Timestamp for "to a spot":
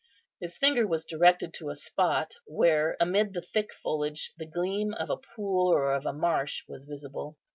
1.53-2.33